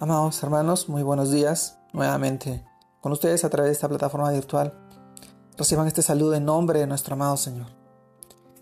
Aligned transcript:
Amados 0.00 0.40
hermanos, 0.44 0.88
muy 0.88 1.02
buenos 1.02 1.32
días 1.32 1.80
nuevamente 1.92 2.64
con 3.00 3.10
ustedes 3.10 3.44
a 3.44 3.50
través 3.50 3.70
de 3.70 3.72
esta 3.72 3.88
plataforma 3.88 4.30
virtual. 4.30 4.72
Reciban 5.56 5.88
este 5.88 6.02
saludo 6.02 6.34
en 6.34 6.44
nombre 6.44 6.78
de 6.78 6.86
nuestro 6.86 7.14
amado 7.14 7.36
Señor. 7.36 7.66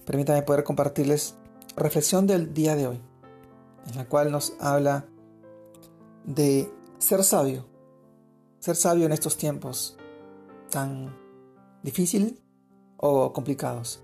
Permítanme 0.07 0.41
poder 0.45 0.65
compartirles 0.65 1.35
reflexión 1.77 2.27
del 2.27 2.55
día 2.55 2.75
de 2.75 2.87
hoy, 2.87 3.03
en 3.87 3.97
la 3.97 4.07
cual 4.09 4.33
nos 4.33 4.55
habla 4.61 5.05
de 6.25 6.73
ser 6.97 7.23
sabio, 7.23 7.67
ser 8.59 8.77
sabio 8.77 9.05
en 9.05 9.13
estos 9.13 9.37
tiempos 9.37 9.99
tan 10.71 11.15
difíciles 11.83 12.33
o 12.97 13.35
complicados. 13.35 14.03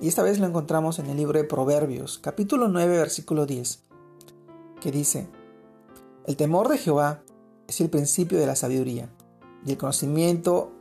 Y 0.00 0.08
esta 0.08 0.24
vez 0.24 0.40
lo 0.40 0.46
encontramos 0.48 0.98
en 0.98 1.06
el 1.06 1.16
libro 1.16 1.38
de 1.38 1.44
Proverbios, 1.44 2.18
capítulo 2.18 2.66
9, 2.66 2.98
versículo 2.98 3.46
10, 3.46 3.84
que 4.80 4.90
dice, 4.90 5.28
el 6.26 6.36
temor 6.36 6.68
de 6.68 6.78
Jehová 6.78 7.22
es 7.68 7.80
el 7.80 7.88
principio 7.88 8.38
de 8.38 8.46
la 8.46 8.56
sabiduría 8.56 9.08
y 9.64 9.70
el 9.70 9.78
conocimiento 9.78 10.72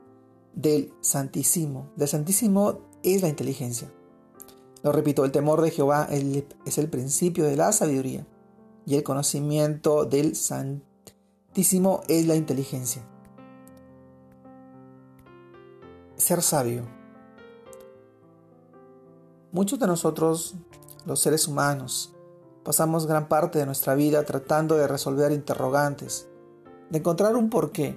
del 0.55 0.91
Santísimo. 1.01 1.91
Del 1.95 2.07
Santísimo 2.07 2.79
es 3.03 3.21
la 3.21 3.29
inteligencia. 3.29 3.91
Lo 4.81 4.91
repito, 4.91 5.23
el 5.23 5.31
temor 5.31 5.61
de 5.61 5.69
Jehová 5.69 6.07
es 6.09 6.77
el 6.79 6.89
principio 6.89 7.45
de 7.45 7.55
la 7.55 7.71
sabiduría 7.71 8.25
y 8.87 8.95
el 8.95 9.03
conocimiento 9.03 10.05
del 10.05 10.35
Santísimo 10.35 12.01
es 12.07 12.25
la 12.25 12.35
inteligencia. 12.35 13.03
Ser 16.15 16.41
sabio. 16.41 16.87
Muchos 19.51 19.77
de 19.77 19.85
nosotros, 19.85 20.55
los 21.05 21.19
seres 21.19 21.47
humanos, 21.47 22.14
Pasamos 22.65 23.05
gran 23.05 23.27
parte 23.27 23.59
de 23.59 23.67
nuestra 23.67 23.93
vida 23.93 24.23
tratando 24.23 24.75
de 24.75 24.87
resolver 24.87 25.31
interrogantes, 25.31 26.27
de 26.89 26.97
encontrar 26.97 27.35
un 27.35 27.51
porqué, 27.51 27.95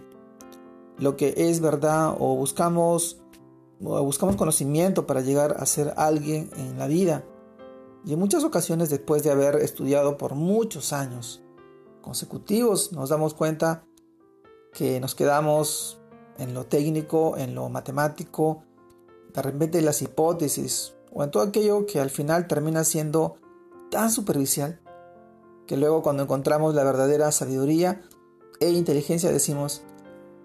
lo 0.98 1.16
que 1.16 1.32
es 1.34 1.60
verdad 1.60 2.14
o 2.18 2.36
buscamos 2.36 3.18
o 3.82 4.02
buscamos 4.04 4.36
conocimiento 4.36 5.06
para 5.06 5.22
llegar 5.22 5.56
a 5.58 5.64
ser 5.64 5.94
alguien 5.96 6.50
en 6.58 6.78
la 6.78 6.86
vida. 6.86 7.24
Y 8.04 8.12
en 8.12 8.18
muchas 8.18 8.44
ocasiones 8.44 8.90
después 8.90 9.22
de 9.22 9.30
haber 9.30 9.56
estudiado 9.56 10.18
por 10.18 10.34
muchos 10.34 10.92
años 10.92 11.42
consecutivos 12.02 12.92
nos 12.92 13.08
damos 13.08 13.32
cuenta 13.32 13.84
que 14.74 15.00
nos 15.00 15.14
quedamos 15.14 15.98
en 16.36 16.52
lo 16.52 16.66
técnico, 16.66 17.38
en 17.38 17.54
lo 17.54 17.70
matemático, 17.70 18.64
de 19.32 19.40
repente 19.40 19.78
en 19.78 19.86
las 19.86 20.02
hipótesis 20.02 20.94
o 21.10 21.24
en 21.24 21.30
todo 21.30 21.42
aquello 21.42 21.86
que 21.86 22.00
al 22.00 22.10
final 22.10 22.46
termina 22.46 22.84
siendo 22.84 23.36
tan 23.90 24.10
superficial 24.10 24.80
que 25.66 25.76
luego 25.76 26.02
cuando 26.02 26.22
encontramos 26.22 26.74
la 26.74 26.84
verdadera 26.84 27.30
sabiduría 27.32 28.02
e 28.60 28.70
inteligencia 28.70 29.30
decimos, 29.30 29.82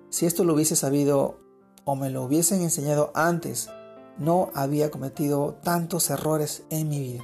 si 0.10 0.26
esto 0.26 0.44
lo 0.44 0.54
hubiese 0.54 0.76
sabido 0.76 1.40
o 1.86 1.96
me 1.96 2.10
lo 2.10 2.24
hubiesen 2.24 2.62
enseñado 2.62 3.12
antes, 3.16 3.70
no 4.18 4.52
había 4.54 4.92
cometido 4.92 5.56
tantos 5.64 6.10
errores 6.10 6.64
en 6.70 6.90
mi 6.90 7.00
vida. 7.00 7.24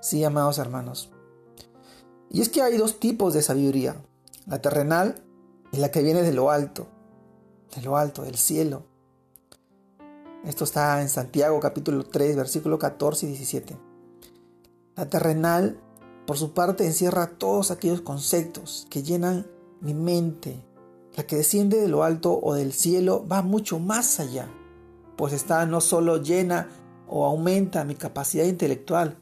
Sí, 0.00 0.22
amados 0.24 0.58
hermanos. 0.58 1.10
Y 2.30 2.40
es 2.40 2.48
que 2.48 2.62
hay 2.62 2.76
dos 2.76 2.98
tipos 3.00 3.34
de 3.34 3.42
sabiduría, 3.42 3.96
la 4.46 4.60
terrenal 4.60 5.22
y 5.72 5.78
la 5.78 5.90
que 5.90 6.02
viene 6.02 6.22
de 6.22 6.32
lo 6.32 6.50
alto, 6.50 6.86
de 7.74 7.82
lo 7.82 7.96
alto, 7.96 8.22
del 8.22 8.36
cielo. 8.36 8.84
Esto 10.44 10.64
está 10.64 11.00
en 11.02 11.08
Santiago 11.08 11.60
capítulo 11.60 12.04
3, 12.04 12.36
versículo 12.36 12.78
14 12.78 13.26
y 13.26 13.28
17. 13.30 13.91
La 14.94 15.08
terrenal, 15.08 15.80
por 16.26 16.36
su 16.36 16.52
parte, 16.52 16.84
encierra 16.84 17.38
todos 17.38 17.70
aquellos 17.70 18.02
conceptos 18.02 18.86
que 18.90 19.02
llenan 19.02 19.46
mi 19.80 19.94
mente. 19.94 20.62
La 21.16 21.24
que 21.24 21.36
desciende 21.36 21.80
de 21.80 21.88
lo 21.88 22.04
alto 22.04 22.38
o 22.42 22.54
del 22.54 22.74
cielo 22.74 23.26
va 23.26 23.42
mucho 23.42 23.78
más 23.78 24.20
allá, 24.20 24.48
pues 25.16 25.32
está 25.32 25.64
no 25.64 25.80
solo 25.80 26.18
llena 26.18 26.68
o 27.08 27.24
aumenta 27.24 27.84
mi 27.84 27.94
capacidad 27.94 28.44
intelectual, 28.44 29.18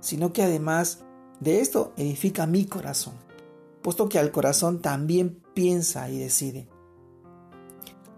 sino 0.00 0.32
que 0.32 0.42
además 0.42 1.04
de 1.40 1.60
esto 1.60 1.92
edifica 1.96 2.46
mi 2.46 2.66
corazón, 2.66 3.14
puesto 3.82 4.08
que 4.08 4.18
al 4.18 4.30
corazón 4.30 4.80
también 4.80 5.42
piensa 5.54 6.08
y 6.10 6.18
decide. 6.18 6.68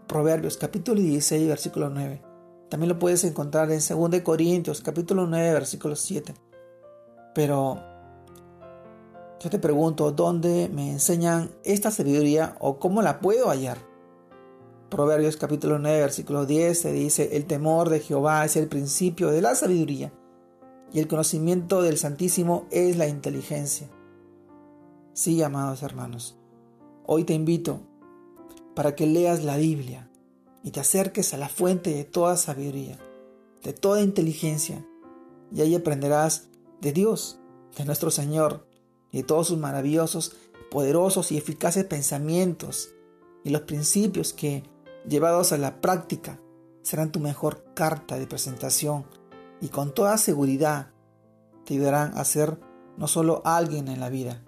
Proverbios 0.09 0.56
capítulo 0.56 1.00
16, 1.00 1.48
versículo 1.48 1.91
9. 1.91 2.22
También 2.69 2.88
lo 2.88 2.98
puedes 2.98 3.22
encontrar 3.25 3.70
en 3.70 3.78
2 3.78 4.20
Corintios 4.22 4.80
capítulo 4.80 5.26
9, 5.26 5.53
versículo 5.53 5.94
7. 5.94 6.34
Pero 7.36 7.78
yo 9.41 9.50
te 9.50 9.58
pregunto, 9.58 10.10
¿dónde 10.10 10.70
me 10.72 10.91
enseñan 10.91 11.50
esta 11.64 11.91
sabiduría 11.91 12.56
o 12.60 12.78
cómo 12.78 13.02
la 13.02 13.20
puedo 13.20 13.50
hallar? 13.50 13.76
Proverbios 14.88 15.36
capítulo 15.36 15.78
9, 15.78 16.00
versículo 16.00 16.47
10 16.47 16.80
se 16.80 16.92
dice, 16.92 17.36
el 17.36 17.44
temor 17.44 17.91
de 17.91 18.00
Jehová 18.00 18.42
es 18.47 18.56
el 18.56 18.69
principio 18.69 19.30
de 19.30 19.42
la 19.42 19.54
sabiduría 19.54 20.14
y 20.94 20.98
el 20.98 21.08
conocimiento 21.08 21.82
del 21.82 21.98
Santísimo 21.98 22.64
es 22.70 22.97
la 22.97 23.06
inteligencia. 23.06 23.91
Sí, 25.12 25.42
amados 25.42 25.82
hermanos, 25.82 26.38
hoy 27.04 27.24
te 27.24 27.34
invito 27.34 27.82
para 28.74 28.94
que 28.94 29.06
leas 29.06 29.44
la 29.44 29.58
Biblia 29.58 30.08
y 30.62 30.70
te 30.70 30.80
acerques 30.80 31.34
a 31.34 31.36
la 31.36 31.50
fuente 31.50 31.92
de 31.92 32.04
toda 32.04 32.38
sabiduría, 32.38 32.97
de 33.62 33.74
toda 33.74 34.00
inteligencia, 34.00 34.86
y 35.53 35.60
ahí 35.60 35.74
aprenderás 35.74 36.48
de 36.81 36.92
Dios, 36.92 37.38
de 37.76 37.84
nuestro 37.84 38.10
Señor, 38.10 38.66
y 39.10 39.19
de 39.19 39.22
todos 39.25 39.48
sus 39.48 39.59
maravillosos, 39.59 40.37
poderosos 40.70 41.32
y 41.32 41.37
eficaces 41.37 41.84
pensamientos 41.84 42.91
y 43.44 43.50
los 43.50 43.62
principios 43.62 44.32
que, 44.32 44.64
llevados 45.09 45.53
a 45.53 45.59
la 45.59 45.81
práctica, 45.81 46.41
serán 46.82 47.12
tu 47.12 47.20
mejor 47.20 47.65
carta 47.75 48.19
de 48.19 48.26
presentación 48.26 49.06
y 49.60 49.69
con 49.69 49.94
toda 49.94 50.19
seguridad 50.19 50.91
te 51.65 51.75
ayudarán 51.75 52.16
a 52.16 52.25
ser 52.25 52.60
no 52.97 53.09
solo 53.09 53.42
alguien 53.44 53.88
en 53.88 54.00
la 54.00 54.09
vida, 54.09 54.42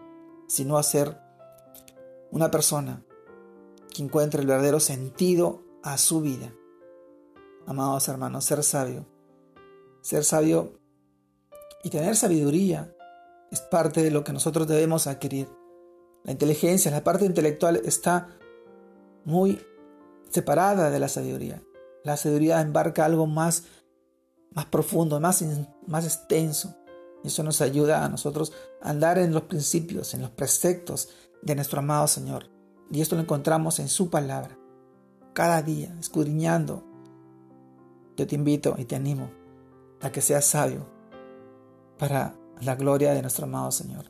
sino 0.47 0.79
a 0.79 0.83
ser 0.83 1.19
una 2.31 2.51
persona 2.51 3.03
que 3.95 4.03
encuentre 4.03 4.41
el 4.41 4.47
verdadero 4.47 4.81
sentido 4.81 5.63
a 5.83 5.99
su 5.99 6.21
vida. 6.21 6.53
Amados 7.67 8.09
hermanos, 8.09 8.45
ser 8.45 8.63
sabio. 8.63 9.07
Ser 10.01 10.25
sabio 10.25 10.79
y 11.83 11.91
tener 11.91 12.17
sabiduría 12.17 12.95
es 13.51 13.61
parte 13.61 14.03
de 14.03 14.11
lo 14.11 14.25
que 14.25 14.33
nosotros 14.33 14.67
debemos 14.67 15.07
adquirir. 15.07 15.49
La 16.25 16.33
inteligencia, 16.33 16.91
la 16.91 17.05
parte 17.05 17.25
intelectual 17.25 17.81
está 17.85 18.29
muy 19.25 19.61
separada 20.31 20.91
de 20.91 20.99
la 20.99 21.09
sabiduría. 21.09 21.63
La 22.05 22.17
sabiduría 22.17 22.61
embarca 22.61 23.05
algo 23.05 23.27
más, 23.27 23.65
más 24.53 24.67
profundo, 24.67 25.21
más, 25.21 25.45
más 25.87 26.05
extenso. 26.05 26.75
Y 27.25 27.29
eso 27.29 27.43
nos 27.43 27.61
ayuda 27.61 28.05
a 28.05 28.09
nosotros 28.09 28.53
a 28.83 28.91
andar 28.91 29.19
en 29.19 29.33
los 29.33 29.43
principios, 29.45 30.15
en 30.15 30.23
los 30.23 30.31
preceptos 30.31 31.09
de 31.43 31.55
nuestro 31.55 31.81
amado 31.81 32.07
Señor. 32.07 32.47
Y 32.91 33.01
esto 33.01 33.17
lo 33.17 33.23
encontramos 33.23 33.79
en 33.79 33.89
su 33.89 34.11
palabra. 34.11 34.59
Cada 35.33 35.63
día, 35.63 35.95
escudriñando. 36.01 36.85
Yo 38.17 38.27
te 38.27 38.35
invito 38.35 38.75
y 38.79 38.85
te 38.85 38.97
animo 38.97 39.31
a 40.01 40.11
que 40.11 40.21
seas 40.21 40.45
sabio, 40.45 40.87
para 41.99 42.35
la 42.61 42.75
gloria 42.77 43.13
de 43.13 43.23
nuestro 43.23 43.45
amado 43.45 43.71
Señor. 43.71 44.07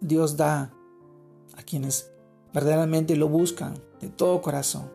Dios 0.00 0.36
da 0.36 0.72
a 1.56 1.62
quienes 1.62 2.10
verdaderamente 2.52 3.16
lo 3.16 3.28
buscan 3.28 3.74
de 4.00 4.08
todo 4.08 4.40
corazón. 4.40 4.90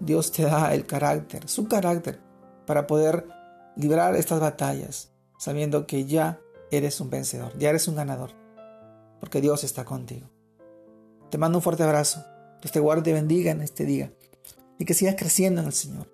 Dios 0.00 0.32
te 0.32 0.42
da 0.42 0.74
el 0.74 0.86
carácter, 0.86 1.48
su 1.48 1.68
carácter, 1.68 2.20
para 2.66 2.86
poder 2.86 3.28
librar 3.76 4.14
estas 4.16 4.40
batallas, 4.40 5.10
sabiendo 5.38 5.86
que 5.86 6.04
ya 6.04 6.40
eres 6.70 7.00
un 7.00 7.10
vencedor, 7.10 7.56
ya 7.58 7.70
eres 7.70 7.88
un 7.88 7.96
ganador, 7.96 8.30
porque 9.20 9.40
Dios 9.40 9.64
está 9.64 9.84
contigo. 9.84 10.28
Te 11.30 11.38
mando 11.38 11.58
un 11.58 11.62
fuerte 11.62 11.82
abrazo, 11.82 12.24
que 12.60 12.68
te 12.68 12.80
guarde 12.80 13.10
y 13.10 13.14
bendiga 13.14 13.50
en 13.50 13.60
este 13.60 13.84
día, 13.84 14.12
y 14.78 14.84
que 14.84 14.94
sigas 14.94 15.16
creciendo 15.16 15.60
en 15.60 15.68
el 15.68 15.72
Señor, 15.72 16.08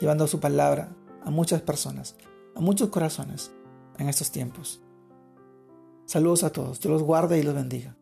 llevando 0.00 0.26
su 0.26 0.40
palabra 0.40 0.90
a 1.24 1.30
muchas 1.30 1.60
personas, 1.62 2.16
a 2.54 2.60
muchos 2.60 2.88
corazones, 2.88 3.50
en 3.98 4.08
estos 4.08 4.30
tiempos. 4.30 4.80
Saludos 6.06 6.44
a 6.44 6.50
todos, 6.50 6.80
Dios 6.80 6.92
los 6.92 7.02
guarde 7.02 7.38
y 7.38 7.42
los 7.42 7.54
bendiga. 7.54 7.97